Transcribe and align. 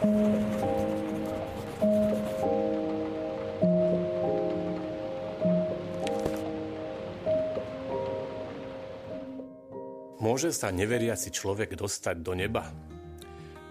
Môže 0.00 0.16
sa 10.56 10.72
neveriaci 10.72 11.28
človek 11.28 11.76
dostať 11.76 12.16
do 12.24 12.32
neba? 12.32 12.64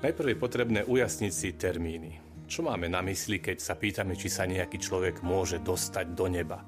Najprv 0.06 0.30
je 0.30 0.38
potrebné 0.38 0.82
ujasniť 0.86 1.34
si 1.34 1.58
termíny. 1.58 2.22
Čo 2.46 2.62
máme 2.62 2.86
na 2.86 3.02
mysli, 3.02 3.42
keď 3.42 3.58
sa 3.58 3.74
pýtame, 3.74 4.14
či 4.14 4.30
sa 4.30 4.46
nejaký 4.46 4.78
človek 4.78 5.26
môže 5.26 5.58
dostať 5.66 6.14
do 6.14 6.30
neba? 6.30 6.62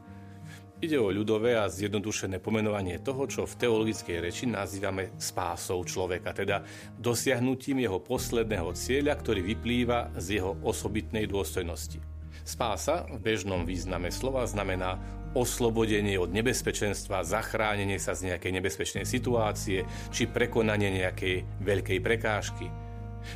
Ide 0.82 0.98
o 0.98 1.14
ľudové 1.14 1.54
a 1.54 1.70
zjednodušené 1.70 2.42
pomenovanie 2.42 2.98
toho, 2.98 3.30
čo 3.30 3.46
v 3.46 3.54
teologickej 3.54 4.18
reči 4.18 4.50
nazývame 4.50 5.14
spásou 5.22 5.78
človeka, 5.86 6.34
teda 6.34 6.66
dosiahnutím 6.98 7.86
jeho 7.86 8.02
posledného 8.02 8.74
cieľa, 8.74 9.14
ktorý 9.14 9.46
vyplýva 9.46 10.18
z 10.18 10.42
jeho 10.42 10.58
osobitnej 10.66 11.30
dôstojnosti. 11.30 12.02
Spása 12.42 13.06
v 13.14 13.22
bežnom 13.22 13.62
význame 13.62 14.10
slova 14.10 14.42
znamená 14.50 14.98
oslobodenie 15.38 16.18
od 16.18 16.34
nebezpečenstva, 16.34 17.30
zachránenie 17.30 18.02
sa 18.02 18.18
z 18.18 18.34
nejakej 18.34 18.50
nebezpečnej 18.50 19.06
situácie 19.06 19.86
či 20.10 20.26
prekonanie 20.26 20.98
nejakej 20.98 21.62
veľkej 21.62 22.00
prekážky. 22.02 22.74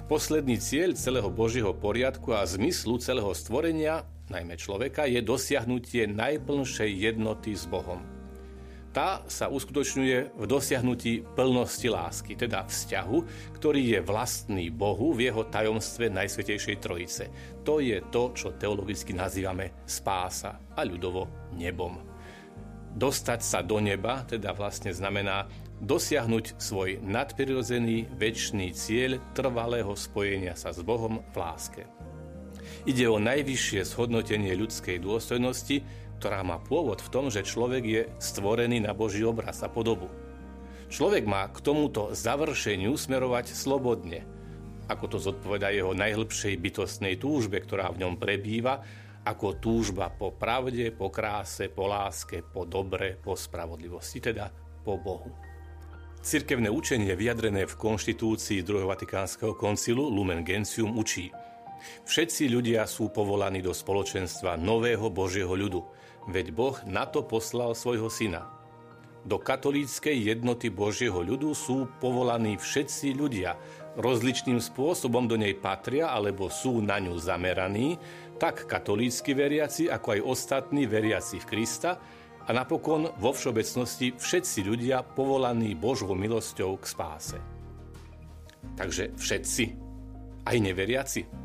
Posledný 0.10 0.58
cieľ 0.58 0.98
celého 0.98 1.30
Božieho 1.30 1.78
poriadku 1.78 2.34
a 2.34 2.42
zmyslu 2.42 2.98
celého 2.98 3.30
stvorenia, 3.38 4.02
najmä 4.30 4.58
človeka, 4.58 5.06
je 5.06 5.22
dosiahnutie 5.22 6.10
najplnšej 6.10 6.92
jednoty 6.92 7.54
s 7.54 7.70
Bohom 7.70 8.16
tá 8.96 9.20
sa 9.28 9.52
uskutočňuje 9.52 10.40
v 10.40 10.44
dosiahnutí 10.48 11.28
plnosti 11.36 11.92
lásky, 11.92 12.40
teda 12.40 12.64
vzťahu, 12.64 13.18
ktorý 13.60 13.82
je 13.92 14.00
vlastný 14.00 14.72
Bohu 14.72 15.12
v 15.12 15.28
jeho 15.28 15.44
tajomstve 15.52 16.08
Najsvetejšej 16.16 16.80
Trojice. 16.80 17.28
To 17.68 17.84
je 17.84 18.00
to, 18.08 18.32
čo 18.32 18.56
teologicky 18.56 19.12
nazývame 19.12 19.84
spása 19.84 20.56
a 20.72 20.88
ľudovo 20.88 21.52
nebom. 21.60 22.00
Dostať 22.96 23.44
sa 23.44 23.60
do 23.60 23.84
neba 23.84 24.24
teda 24.24 24.56
vlastne 24.56 24.96
znamená 24.96 25.52
dosiahnuť 25.84 26.56
svoj 26.56 27.04
nadprirodzený 27.04 28.16
väčší 28.16 28.72
cieľ 28.72 29.20
trvalého 29.36 29.92
spojenia 29.92 30.56
sa 30.56 30.72
s 30.72 30.80
Bohom 30.80 31.20
v 31.20 31.36
láske. 31.36 31.84
Ide 32.86 33.10
o 33.10 33.18
najvyššie 33.18 33.82
shodnotenie 33.86 34.54
ľudskej 34.54 35.02
dôstojnosti, 35.02 35.82
ktorá 36.22 36.42
má 36.42 36.62
pôvod 36.62 37.02
v 37.04 37.12
tom, 37.12 37.26
že 37.28 37.46
človek 37.46 37.84
je 37.84 38.02
stvorený 38.18 38.82
na 38.82 38.96
Boží 38.96 39.22
obraz 39.26 39.62
a 39.66 39.70
podobu. 39.70 40.08
Človek 40.86 41.26
má 41.26 41.50
k 41.50 41.60
tomuto 41.66 42.14
završeniu 42.14 42.94
smerovať 42.94 43.52
slobodne, 43.52 44.22
ako 44.86 45.06
to 45.10 45.18
zodpoveda 45.18 45.74
jeho 45.74 45.98
najhlbšej 45.98 46.56
bytostnej 46.62 47.18
túžbe, 47.18 47.58
ktorá 47.58 47.90
v 47.90 48.06
ňom 48.06 48.22
prebýva, 48.22 48.86
ako 49.26 49.58
túžba 49.58 50.14
po 50.14 50.38
pravde, 50.38 50.94
po 50.94 51.10
kráse, 51.10 51.74
po 51.74 51.90
láske, 51.90 52.46
po 52.46 52.70
dobre, 52.70 53.18
po 53.18 53.34
spravodlivosti, 53.34 54.22
teda 54.22 54.54
po 54.86 55.02
Bohu. 55.02 55.34
Cirkevné 56.22 56.70
učenie 56.70 57.14
vyjadrené 57.18 57.66
v 57.66 57.78
konštitúcii 57.78 58.62
druhého 58.62 58.90
Vatikánskeho 58.90 59.58
koncilu 59.58 60.10
Lumen 60.10 60.46
Gentium 60.46 60.94
učí 60.98 61.34
Všetci 62.06 62.50
ľudia 62.50 62.86
sú 62.90 63.10
povolaní 63.10 63.62
do 63.62 63.74
spoločenstva 63.76 64.58
nového 64.60 65.10
Božieho 65.10 65.52
ľudu, 65.52 65.82
veď 66.30 66.52
Boh 66.52 66.78
na 66.88 67.06
to 67.06 67.22
poslal 67.26 67.78
svojho 67.78 68.10
syna. 68.10 68.50
Do 69.26 69.42
katolíckej 69.42 70.38
jednoty 70.38 70.70
Božieho 70.70 71.18
ľudu 71.26 71.58
sú 71.58 71.90
povolaní 71.98 72.62
všetci 72.62 73.18
ľudia, 73.18 73.58
rozličným 73.98 74.62
spôsobom 74.62 75.26
do 75.26 75.34
nej 75.34 75.58
patria 75.58 76.14
alebo 76.14 76.46
sú 76.52 76.78
na 76.78 77.02
ňu 77.02 77.18
zameraní, 77.18 77.98
tak 78.38 78.70
katolícky 78.70 79.34
veriaci, 79.34 79.90
ako 79.90 80.08
aj 80.14 80.22
ostatní 80.22 80.86
veriaci 80.86 81.42
v 81.42 81.50
Krista 81.50 81.98
a 82.46 82.50
napokon 82.54 83.10
vo 83.18 83.34
všeobecnosti 83.34 84.14
všetci 84.14 84.60
ľudia 84.62 85.02
povolaní 85.02 85.74
Božou 85.74 86.14
milosťou 86.14 86.78
k 86.78 86.86
spáse. 86.86 87.38
Takže 88.78 89.18
všetci, 89.18 89.64
aj 90.46 90.58
neveriaci. 90.62 91.45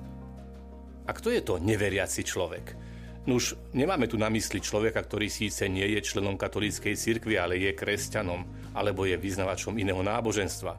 A 1.10 1.16
kto 1.18 1.34
je 1.34 1.42
to 1.42 1.58
neveriaci 1.58 2.22
človek? 2.22 2.78
Nuž, 3.26 3.58
nemáme 3.74 4.06
tu 4.06 4.14
na 4.14 4.30
mysli 4.30 4.62
človeka, 4.62 5.02
ktorý 5.02 5.26
síce 5.26 5.66
nie 5.66 5.82
je 5.98 6.06
členom 6.06 6.38
katolíckej 6.38 6.94
cirkvi, 6.94 7.34
ale 7.34 7.58
je 7.58 7.74
kresťanom, 7.74 8.46
alebo 8.78 9.02
je 9.02 9.18
vyznavačom 9.18 9.74
iného 9.74 9.98
náboženstva. 10.06 10.78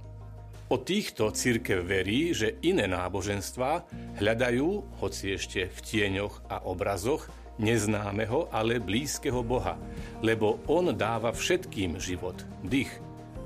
O 0.72 0.80
týchto 0.80 1.36
církev 1.36 1.84
verí, 1.84 2.31
že 2.31 2.56
iné 2.64 2.88
náboženstva 2.88 3.84
hľadajú, 4.24 5.03
hoci 5.03 5.36
ešte 5.36 5.68
v 5.68 5.80
tieňoch 5.84 6.48
a 6.48 6.63
obrazoch, 6.63 7.28
neznámeho, 7.59 8.48
ale 8.56 8.80
blízkeho 8.80 9.44
Boha, 9.44 9.75
lebo 10.24 10.63
On 10.72 10.96
dáva 10.96 11.36
všetkým 11.36 12.00
život, 12.00 12.40
dých 12.63 12.90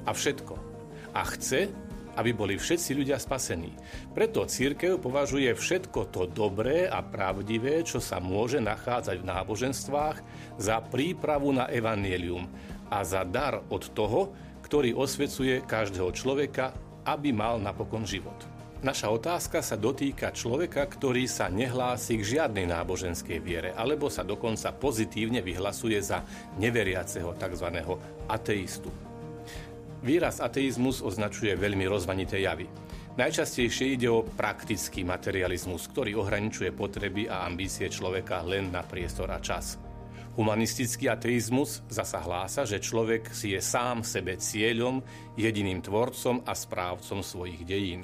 a 0.05 0.13
všetko. 0.13 0.53
A 1.17 1.25
chce, 1.33 1.73
aby 2.15 2.31
boli 2.31 2.55
všetci 2.55 2.91
ľudia 2.95 3.19
spasení. 3.19 3.75
Preto 4.15 4.47
církev 4.47 4.97
považuje 4.97 5.51
všetko 5.53 6.09
to 6.09 6.25
dobré 6.31 6.87
a 6.87 7.03
pravdivé, 7.03 7.83
čo 7.83 7.99
sa 7.99 8.23
môže 8.23 8.57
nachádzať 8.63 9.21
v 9.21 9.29
náboženstvách, 9.29 10.17
za 10.57 10.79
prípravu 10.83 11.51
na 11.51 11.67
evanielium 11.67 12.47
a 12.89 13.03
za 13.03 13.27
dar 13.27 13.61
od 13.67 13.83
toho, 13.91 14.31
ktorý 14.65 14.97
osvecuje 14.97 15.61
každého 15.67 16.09
človeka, 16.15 16.73
aby 17.05 17.29
mal 17.29 17.61
napokon 17.61 18.01
život. 18.01 18.55
Naša 18.85 19.09
otázka 19.09 19.65
sa 19.65 19.79
dotýka 19.79 20.29
človeka, 20.29 20.85
ktorý 20.85 21.25
sa 21.25 21.49
nehlási 21.49 22.21
k 22.21 22.37
žiadnej 22.37 22.69
náboženskej 22.69 23.39
viere, 23.41 23.69
alebo 23.73 24.13
sa 24.13 24.21
dokonca 24.21 24.77
pozitívne 24.77 25.41
vyhlasuje 25.41 25.97
za 26.03 26.21
neveriaceho 26.61 27.33
tzv. 27.33 27.67
ateistu. 28.29 29.14
Výraz 30.03 30.43
ateizmus 30.43 30.99
označuje 30.99 31.55
veľmi 31.55 31.87
rozmanité 31.87 32.43
javy. 32.43 32.67
Najčastejšie 33.15 33.95
ide 33.95 34.11
o 34.11 34.27
praktický 34.27 35.07
materializmus, 35.07 35.87
ktorý 35.87 36.19
ohraničuje 36.19 36.75
potreby 36.75 37.31
a 37.31 37.47
ambície 37.47 37.87
človeka 37.87 38.43
len 38.43 38.75
na 38.75 38.83
priestor 38.83 39.31
a 39.31 39.39
čas. 39.39 39.79
Humanistický 40.35 41.07
ateizmus 41.07 41.79
zasa 41.87 42.19
hlása, 42.19 42.67
že 42.67 42.83
človek 42.83 43.31
si 43.31 43.55
je 43.55 43.63
sám 43.63 44.03
sebe 44.03 44.35
cieľom, 44.35 44.99
jediným 45.39 45.79
tvorcom 45.79 46.43
a 46.43 46.51
správcom 46.51 47.23
svojich 47.23 47.63
dejín. 47.63 48.03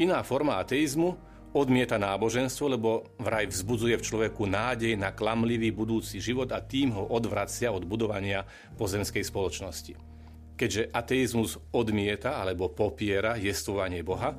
Iná 0.00 0.24
forma 0.24 0.56
ateizmu 0.56 1.12
odmieta 1.52 2.00
náboženstvo, 2.00 2.64
lebo 2.80 3.04
vraj 3.20 3.44
vzbudzuje 3.52 4.00
v 4.00 4.06
človeku 4.08 4.48
nádej 4.48 4.96
na 4.96 5.12
klamlivý 5.12 5.68
budúci 5.68 6.16
život 6.16 6.48
a 6.56 6.64
tým 6.64 6.96
ho 6.96 7.12
odvracia 7.12 7.68
od 7.68 7.84
budovania 7.84 8.48
pozemskej 8.80 9.24
spoločnosti. 9.24 10.15
Keďže 10.56 10.88
ateizmus 10.88 11.60
odmieta 11.68 12.40
alebo 12.40 12.72
popiera 12.72 13.36
jestvovanie 13.36 14.00
Boha, 14.00 14.32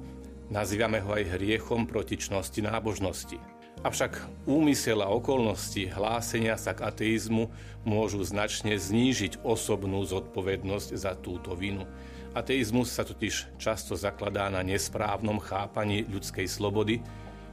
nazývame 0.50 0.97
ho 1.05 1.13
aj 1.13 1.38
hriechom 1.38 1.85
proti 1.85 2.17
čnosti 2.17 2.57
nábožnosti. 2.57 3.38
Avšak 3.85 4.45
úmysel 4.50 5.06
a 5.06 5.13
okolnosti 5.13 5.85
hlásenia 5.94 6.57
sa 6.57 6.73
k 6.73 6.89
ateizmu 6.89 7.53
môžu 7.85 8.25
značne 8.25 8.73
znížiť 8.73 9.45
osobnú 9.45 10.01
zodpovednosť 10.01 10.89
za 10.97 11.13
túto 11.13 11.53
vinu. 11.53 11.85
Ateizmus 12.33 12.89
sa 12.89 13.06
totiž 13.06 13.61
často 13.61 13.94
zakladá 13.94 14.50
na 14.50 14.66
nesprávnom 14.66 15.38
chápaní 15.38 16.09
ľudskej 16.09 16.50
slobody, 16.50 17.06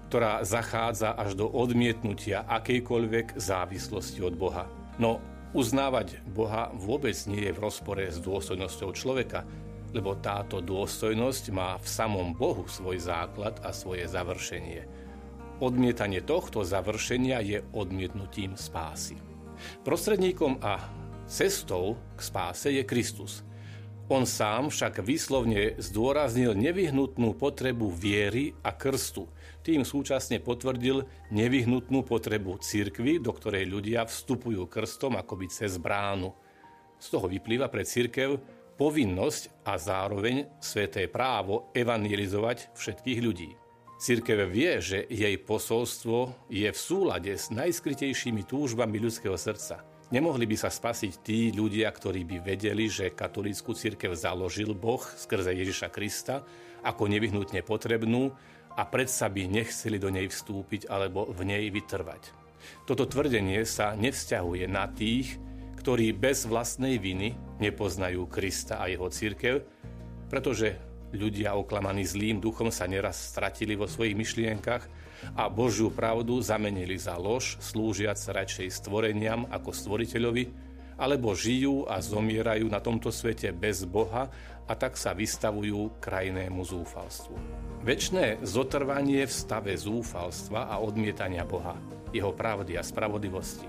ktorá 0.08 0.40
zachádza 0.40 1.12
až 1.12 1.36
do 1.36 1.44
odmietnutia 1.44 2.48
akejkoľvek 2.48 3.36
závislosti 3.36 4.24
od 4.24 4.34
Boha. 4.40 4.64
No 4.96 5.20
Uznávať 5.54 6.18
Boha 6.26 6.74
vôbec 6.74 7.14
nie 7.30 7.46
je 7.46 7.54
v 7.54 7.62
rozpore 7.62 8.02
s 8.10 8.18
dôstojnosťou 8.18 8.90
človeka, 8.90 9.46
lebo 9.94 10.18
táto 10.18 10.58
dôstojnosť 10.58 11.44
má 11.54 11.78
v 11.78 11.86
samom 11.86 12.34
Bohu 12.34 12.66
svoj 12.66 12.98
základ 12.98 13.62
a 13.62 13.70
svoje 13.70 14.02
završenie. 14.10 14.82
Odmietanie 15.62 16.26
tohto 16.26 16.66
završenia 16.66 17.38
je 17.46 17.62
odmietnutím 17.70 18.58
spásy. 18.58 19.14
Prostredníkom 19.86 20.58
a 20.58 20.90
cestou 21.30 22.02
k 22.18 22.20
spáse 22.20 22.74
je 22.74 22.82
Kristus– 22.82 23.40
on 24.12 24.28
sám 24.28 24.68
však 24.68 25.00
výslovne 25.00 25.80
zdôraznil 25.80 26.52
nevyhnutnú 26.52 27.32
potrebu 27.40 27.88
viery 27.88 28.52
a 28.60 28.76
krstu. 28.76 29.24
Tým 29.64 29.80
súčasne 29.80 30.44
potvrdil 30.44 31.08
nevyhnutnú 31.32 32.04
potrebu 32.04 32.60
cirkvy, 32.60 33.16
do 33.16 33.32
ktorej 33.32 33.64
ľudia 33.64 34.04
vstupujú 34.04 34.68
krstom 34.68 35.16
akoby 35.16 35.48
cez 35.48 35.80
bránu. 35.80 36.36
Z 37.00 37.16
toho 37.16 37.32
vyplýva 37.32 37.72
pre 37.72 37.88
cirkev 37.88 38.36
povinnosť 38.76 39.64
a 39.64 39.80
zároveň 39.80 40.52
sveté 40.60 41.08
právo 41.08 41.72
evangelizovať 41.72 42.76
všetkých 42.76 43.20
ľudí. 43.24 43.50
Cirkev 43.96 44.52
vie, 44.52 44.84
že 44.84 45.08
jej 45.08 45.32
posolstvo 45.40 46.50
je 46.52 46.68
v 46.68 46.76
súlade 46.76 47.32
s 47.32 47.48
najskrytejšími 47.48 48.44
túžbami 48.44 49.00
ľudského 49.00 49.38
srdca– 49.40 49.80
Nemohli 50.14 50.46
by 50.46 50.54
sa 50.54 50.70
spasiť 50.70 51.12
tí 51.26 51.50
ľudia, 51.50 51.90
ktorí 51.90 52.22
by 52.22 52.54
vedeli, 52.54 52.86
že 52.86 53.10
katolícku 53.10 53.74
církev 53.74 54.14
založil 54.14 54.70
Boh 54.70 55.02
skrze 55.02 55.50
Ježiša 55.50 55.90
Krista 55.90 56.46
ako 56.86 57.10
nevyhnutne 57.10 57.66
potrebnú 57.66 58.30
a 58.78 58.86
predsa 58.86 59.26
by 59.26 59.50
nechceli 59.50 59.98
do 59.98 60.14
nej 60.14 60.30
vstúpiť 60.30 60.86
alebo 60.86 61.26
v 61.34 61.50
nej 61.50 61.66
vytrvať. 61.66 62.30
Toto 62.86 63.10
tvrdenie 63.10 63.66
sa 63.66 63.98
nevzťahuje 63.98 64.70
na 64.70 64.86
tých, 64.86 65.34
ktorí 65.82 66.14
bez 66.14 66.46
vlastnej 66.46 67.02
viny 67.02 67.34
nepoznajú 67.58 68.30
Krista 68.30 68.78
a 68.78 68.86
jeho 68.86 69.10
církev, 69.10 69.66
pretože 70.30 70.78
ľudia 71.10 71.58
oklamaní 71.58 72.06
zlým 72.06 72.38
duchom 72.38 72.70
sa 72.70 72.86
neraz 72.86 73.34
stratili 73.34 73.74
vo 73.74 73.90
svojich 73.90 74.14
myšlienkach 74.14 74.86
a 75.34 75.48
Božiu 75.50 75.90
pravdu 75.90 76.38
zamenili 76.40 76.98
za 76.98 77.14
lož, 77.18 77.56
slúžiac 77.62 78.18
radšej 78.18 78.68
stvoreniam 78.70 79.46
ako 79.48 79.70
stvoriteľovi, 79.70 80.44
alebo 80.94 81.34
žijú 81.34 81.90
a 81.90 81.98
zomierajú 81.98 82.70
na 82.70 82.78
tomto 82.78 83.10
svete 83.10 83.50
bez 83.50 83.82
Boha 83.82 84.30
a 84.64 84.72
tak 84.72 84.96
sa 84.96 85.12
vystavujú 85.12 85.98
krajnému 86.00 86.62
zúfalstvu. 86.62 87.34
Večné 87.84 88.40
zotrvanie 88.40 89.26
v 89.26 89.32
stave 89.32 89.74
zúfalstva 89.76 90.70
a 90.70 90.80
odmietania 90.80 91.44
Boha, 91.44 91.76
jeho 92.14 92.32
pravdy 92.32 92.78
a 92.78 92.82
spravodlivosti, 92.86 93.66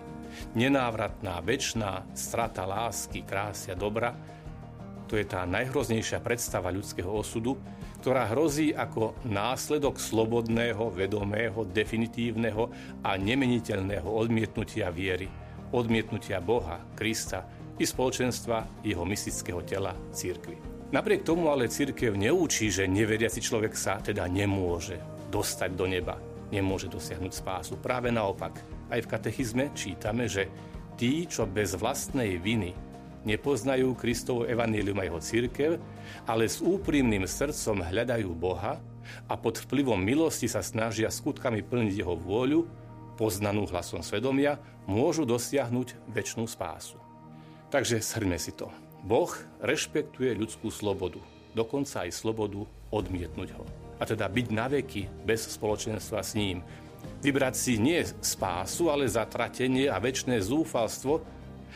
nenávratná 0.56 1.42
večná 1.44 2.08
strata 2.16 2.64
lásky, 2.64 3.26
krásy 3.28 3.74
a 3.74 3.76
dobra, 3.76 4.16
to 5.06 5.18
je 5.18 5.25
tá 5.25 5.46
najhroznejšia 5.46 6.22
predstava 6.22 6.74
ľudského 6.74 7.10
osudu, 7.10 7.57
ktorá 8.02 8.30
hrozí 8.30 8.69
ako 8.74 9.18
následok 9.25 9.98
slobodného, 9.98 10.94
vedomého, 10.94 11.66
definitívneho 11.66 12.69
a 13.02 13.18
nemeniteľného 13.18 14.06
odmietnutia 14.06 14.94
viery, 14.94 15.25
odmietnutia 15.74 16.38
Boha, 16.42 16.81
Krista 16.94 17.46
i 17.78 17.86
spoločenstva 17.86 18.86
jeho 18.86 19.02
mystického 19.02 19.66
tela 19.66 19.94
církvy. 20.13 20.75
Napriek 20.94 21.25
tomu 21.25 21.50
ale 21.50 21.66
církev 21.66 22.13
neúčí, 22.13 22.69
že 22.69 22.86
neveriaci 22.86 23.42
človek 23.42 23.74
sa 23.74 23.98
teda 23.98 24.30
nemôže 24.30 25.01
dostať 25.34 25.72
do 25.74 25.86
neba, 25.90 26.16
nemôže 26.54 26.88
dosiahnuť 26.88 27.34
spásu. 27.34 27.74
Práve 27.81 28.13
naopak, 28.13 28.62
aj 28.94 29.01
v 29.01 29.10
katechizme 29.10 29.74
čítame, 29.74 30.30
že 30.30 30.46
tí, 30.96 31.25
čo 31.25 31.50
bez 31.50 31.74
vlastnej 31.75 32.38
viny 32.38 32.85
nepoznajú 33.25 33.98
Kristovo 33.98 34.45
evanílium 34.45 35.01
a 35.01 35.07
jeho 35.10 35.19
církev, 35.19 35.72
ale 36.30 36.45
s 36.45 36.62
úprimným 36.62 37.25
srdcom 37.25 37.81
hľadajú 37.81 38.30
Boha 38.38 38.80
a 39.25 39.33
pod 39.33 39.57
vplyvom 39.62 39.98
milosti 39.98 40.45
sa 40.45 40.62
snažia 40.62 41.10
skutkami 41.10 41.66
plniť 41.66 42.06
jeho 42.06 42.16
vôľu, 42.16 42.69
poznanú 43.18 43.66
hlasom 43.68 44.06
svedomia, 44.06 44.62
môžu 44.86 45.25
dosiahnuť 45.25 46.13
väčšnú 46.13 46.45
spásu. 46.45 47.01
Takže 47.74 48.00
shrňme 48.00 48.38
si 48.38 48.54
to. 48.54 48.69
Boh 49.06 49.30
rešpektuje 49.62 50.33
ľudskú 50.38 50.69
slobodu, 50.74 51.22
dokonca 51.54 52.06
aj 52.06 52.12
slobodu 52.13 52.66
odmietnúť 52.89 53.50
ho. 53.57 53.66
A 54.01 54.04
teda 54.04 54.27
byť 54.27 54.48
na 54.51 54.68
veky 54.68 55.07
bez 55.24 55.45
spoločenstva 55.56 56.19
s 56.22 56.36
ním. 56.36 56.66
Vybrať 57.22 57.56
si 57.56 57.77
nie 57.77 58.01
spásu, 58.04 58.89
ale 58.89 59.06
zatratenie 59.06 59.88
a 59.88 60.01
väčšné 60.01 60.42
zúfalstvo, 60.42 61.22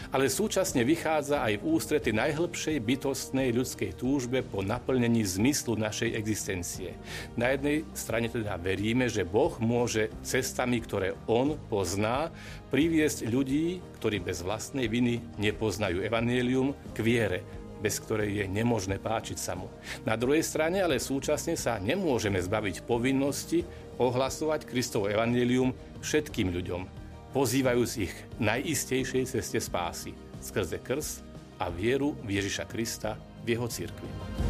ale 0.10 0.32
súčasne 0.32 0.82
vychádza 0.88 1.44
aj 1.44 1.62
v 1.62 1.68
ústrety 1.76 2.10
najhlbšej 2.16 2.78
bytostnej 2.80 3.54
ľudskej 3.54 3.92
túžbe 4.00 4.42
po 4.42 4.64
naplnení 4.66 5.22
zmyslu 5.26 5.76
našej 5.76 6.16
existencie. 6.16 6.96
Na 7.36 7.54
jednej 7.54 7.86
strane 7.94 8.32
teda 8.32 8.56
veríme, 8.58 9.12
že 9.12 9.28
Boh 9.28 9.56
môže 9.62 10.10
cestami, 10.26 10.80
ktoré 10.82 11.16
On 11.28 11.60
pozná, 11.70 12.32
priviesť 12.70 13.28
ľudí, 13.28 13.82
ktorí 14.00 14.22
bez 14.22 14.46
vlastnej 14.46 14.88
viny 14.88 15.22
nepoznajú 15.42 16.02
evanílium, 16.06 16.74
k 16.94 16.98
viere, 17.02 17.40
bez 17.80 17.98
ktorej 18.04 18.44
je 18.44 18.46
nemožné 18.52 19.00
páčiť 19.00 19.38
sa 19.40 19.56
mu. 19.56 19.72
Na 20.04 20.20
druhej 20.20 20.44
strane 20.44 20.84
ale 20.84 21.00
súčasne 21.00 21.56
sa 21.56 21.80
nemôžeme 21.80 22.38
zbaviť 22.38 22.84
povinnosti 22.84 23.64
ohlasovať 24.00 24.68
Kristovo 24.68 25.08
evanílium 25.12 25.72
všetkým 26.04 26.52
ľuďom, 26.56 26.99
pozývajúc 27.30 27.92
ich 28.02 28.14
najistejšej 28.42 29.24
ceste 29.30 29.60
spásy 29.62 30.18
skrze 30.42 30.82
krst 30.82 31.22
a 31.60 31.68
vieru 31.70 32.16
v 32.26 32.40
Ježiša 32.40 32.66
Krista 32.66 33.20
v 33.44 33.54
jeho 33.54 33.68
cirkvi. 33.68 34.49